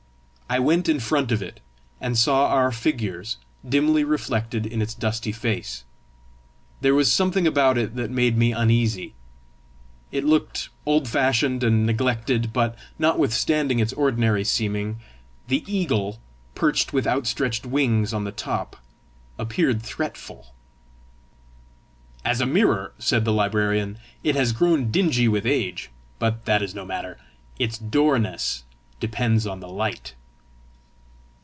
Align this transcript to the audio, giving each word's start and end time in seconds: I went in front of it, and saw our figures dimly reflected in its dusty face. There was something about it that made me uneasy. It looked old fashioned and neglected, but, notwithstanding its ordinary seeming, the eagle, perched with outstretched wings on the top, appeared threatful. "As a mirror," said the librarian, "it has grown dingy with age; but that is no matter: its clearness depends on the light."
I 0.53 0.59
went 0.59 0.89
in 0.89 0.99
front 0.99 1.31
of 1.31 1.41
it, 1.41 1.61
and 2.01 2.17
saw 2.17 2.49
our 2.49 2.73
figures 2.73 3.37
dimly 3.65 4.03
reflected 4.03 4.65
in 4.65 4.81
its 4.81 4.93
dusty 4.93 5.31
face. 5.31 5.85
There 6.81 6.93
was 6.93 7.09
something 7.09 7.47
about 7.47 7.77
it 7.77 7.95
that 7.95 8.11
made 8.11 8.37
me 8.37 8.51
uneasy. 8.51 9.13
It 10.11 10.25
looked 10.25 10.67
old 10.85 11.07
fashioned 11.07 11.63
and 11.63 11.85
neglected, 11.85 12.51
but, 12.51 12.75
notwithstanding 12.99 13.79
its 13.79 13.93
ordinary 13.93 14.43
seeming, 14.43 14.99
the 15.47 15.63
eagle, 15.73 16.19
perched 16.53 16.91
with 16.91 17.07
outstretched 17.07 17.65
wings 17.65 18.13
on 18.13 18.25
the 18.25 18.33
top, 18.33 18.75
appeared 19.39 19.81
threatful. 19.81 20.47
"As 22.25 22.41
a 22.41 22.45
mirror," 22.45 22.91
said 22.99 23.23
the 23.23 23.31
librarian, 23.31 23.99
"it 24.21 24.35
has 24.35 24.51
grown 24.51 24.91
dingy 24.91 25.29
with 25.29 25.45
age; 25.45 25.91
but 26.19 26.43
that 26.43 26.61
is 26.61 26.75
no 26.75 26.83
matter: 26.83 27.17
its 27.57 27.77
clearness 27.77 28.65
depends 28.99 29.47
on 29.47 29.61
the 29.61 29.69
light." 29.69 30.13